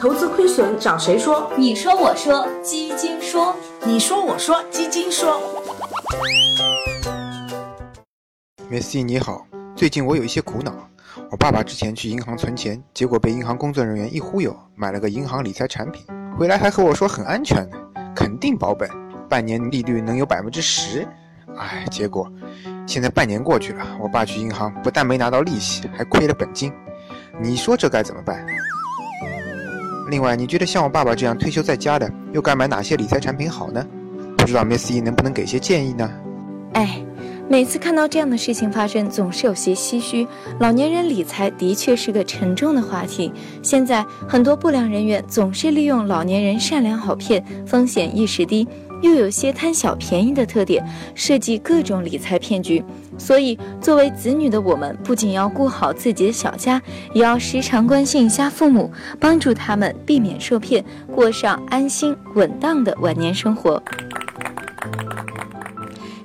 [0.00, 1.50] 投资亏损找谁说？
[1.56, 5.40] 你说我说基金说，你说我说基金说。
[8.70, 10.72] Missy 你好，最近我有一些苦恼。
[11.30, 16.04] 我爸爸之前去银行存钱，结果被银行工作人员一忽悠，买了个银行理财产品，
[16.38, 17.78] 回来还和我说很安全的，
[18.14, 18.88] 肯定保本，
[19.28, 21.06] 半年利率能有百分之十。
[21.56, 22.30] 哎，结果
[22.86, 26.72] 现在半年过去了，我爸去银行不但没拿到利息，还亏了本金。
[27.40, 28.44] 你说这该怎么办？
[30.08, 33.84] 另外，你觉得像我爸爸这样退休在家的，又该买哪些理财产品好呢？
[34.38, 36.10] 不知道 Miss E 能不能给些建议呢？
[36.72, 37.02] 哎。
[37.48, 40.26] 每次看到这样的事情发生，总是有些唏嘘。
[40.58, 43.32] 老年人理财的确是个沉重的话题。
[43.62, 48.66] 现在很多不良人员总是利用老年人善良好骗、风险意识低，
[49.02, 52.82] 又有些贪小便宜的特点，设计各种理财骗局。
[53.18, 56.80] 所以，作为子女的我们，不仅要顾好自己的小家，
[57.12, 63.82] 也要时常关心一下父母，帮助他们避免受骗，过上安心稳当的晚年生活。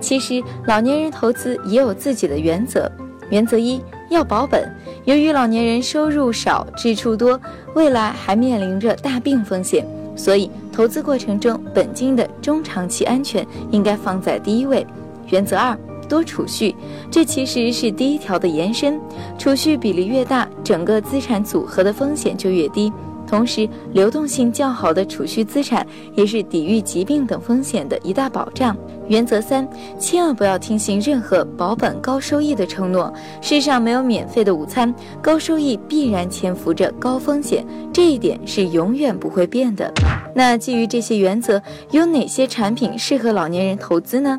[0.00, 2.90] 其实，老年人投资也有自己的原则。
[3.28, 4.72] 原则一要保本。
[5.04, 7.40] 由于老年人收入少、支出多，
[7.74, 14.86] 未来还面临着大病风险，所以投资过程中本金的中长期安全应该放在第一位。
[15.30, 15.74] 原则二
[16.06, 16.76] 多储蓄。
[17.10, 19.00] 这其实是第一条的延伸。
[19.38, 22.92] 储蓄比例越大，整个资产组合的风险就越低。
[23.26, 28.76] 同时，流动性较好的储蓄资产也是抵御疾病等风险的一大保障。
[29.08, 29.68] 原则三，
[29.98, 33.12] 千万不要听信任何保本高收益的承诺。
[33.40, 39.92] 世上没有免费的午餐，高收益必然潜伏着高风险，这一点是永远不会变的。
[40.34, 41.62] 那基于这些原则，
[41.92, 44.38] 有哪些产品适合老年人投资呢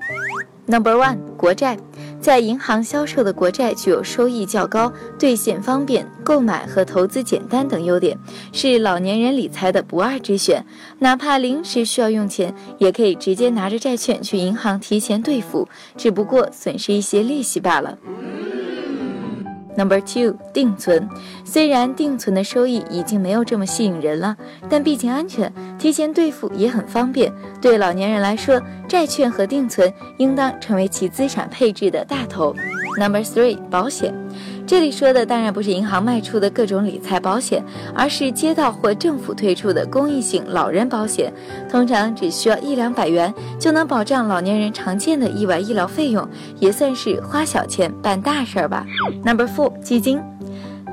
[0.68, 1.78] ？Number one，国债。
[2.20, 8.18] 在银行销售的国债具有收益较高、兑现方便、购买和投资简单等优点，
[8.52, 10.66] 是老年人理财的不二之选。
[10.98, 17.98] 哪怕临时需要用钱，也可以直接拿着债券去银行提前兑付，只不过损失一些利息罢了。
[19.78, 21.08] Number two，定存。
[21.46, 24.36] 虽然定存的收益已经没有这么吸引人了，
[24.68, 27.32] 但毕竟安全，提前兑付也很方便。
[27.62, 32.56] 对老年人来说，债券和定存应当成为其资产配置的大头。
[33.00, 34.12] Number three，保险。
[34.68, 37.64] 这里说的当然不是银行卖出的各种理财保险，
[37.96, 41.32] 而是街道或政府推出的公益性老人保险，
[41.72, 46.28] 通常只需要一两百元就能保障老年人常见的意外医疗费用，
[46.60, 48.86] 也算是花小钱办大事儿吧。
[49.24, 50.37] Number four，基金。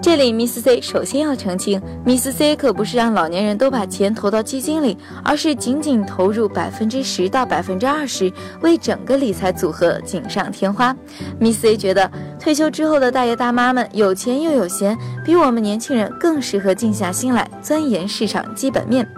[0.05, 10.95] 这里，Miss C 首先要澄清，Miss C 可不是让老年人都把钱投到基金里，而是仅仅投入百分之十到百分之二十，为整个理财组合锦上添花。
[11.41, 14.95] Miss C 觉得，退休之后的大爷大妈们有钱又有闲，
[15.25, 19.09] 比我们年轻人更适合静下心来钻研市场基本面，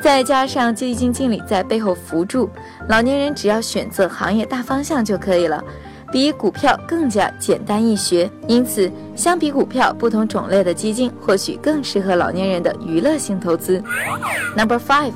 [0.00, 2.48] 再加上基金经理在背后扶助，
[2.88, 5.62] 老年人只要选择行业大方向就可以了。
[6.12, 13.82] 比股票更加简单易学，因此相比股票，不同种类的基金或许更适合老年人的娱乐性投资。
[14.56, 15.12] Number five，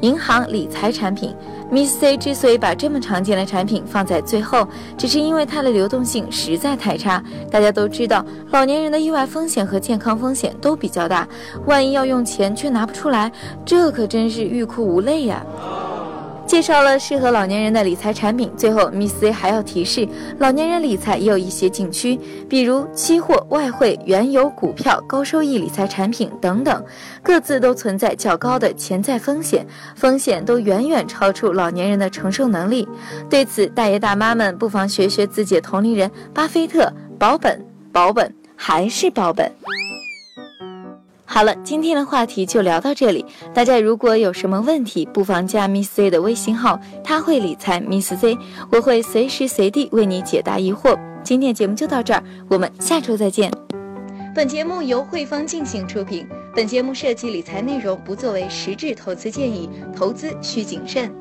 [0.00, 1.34] 银行理财产品。
[1.68, 7.20] Miss C 之所以把这么常见的产品放在最后，只是因为它的流动性实在太差。
[7.50, 11.26] 大家都知道，老年人的意外风险和健康风险都比较大，
[11.66, 13.32] 万一要用钱却拿不出来，
[13.64, 15.44] 这可真是欲哭无泪呀。
[16.46, 20.08] 介绍了适合老年人的理财产品，最后 Miss C 还要提示，
[20.38, 22.18] 老年人理财也有一些禁区，
[22.48, 26.84] 比如期货、外汇、原油、股票、高收益理财产品等等，
[27.20, 32.88] 各自都存在较高的潜在风险，风险都远远超出老年人的承受能力。
[33.28, 37.60] 对此，大爷大妈们不妨学学自己的同龄人巴菲特，保本，
[37.92, 39.50] 保本，还是保本。
[41.36, 43.22] 好了，今天的话题就聊到这里。
[43.52, 48.38] 大家如果有什么问题，不妨加 Miss Z 的微信号，他会理财 Miss Z，
[48.72, 50.98] 我会随时随地为你解答疑惑。
[51.22, 53.52] 今天节目就到这儿，我们下周再见。
[54.34, 61.14] 本节目由汇丰进行出品，本节目涉及理财内容，不作为实质投资建议，投资需谨慎。